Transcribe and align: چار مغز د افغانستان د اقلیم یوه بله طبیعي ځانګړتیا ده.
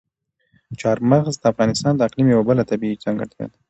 چار 0.81 0.97
مغز 1.11 1.35
د 1.39 1.43
افغانستان 1.53 1.93
د 1.95 2.01
اقلیم 2.07 2.27
یوه 2.29 2.43
بله 2.49 2.63
طبیعي 2.71 3.01
ځانګړتیا 3.03 3.45
ده. 3.51 3.57